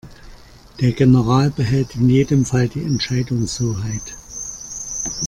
[0.79, 4.17] Der General behält in jedem Fall die Entscheidungshoheit.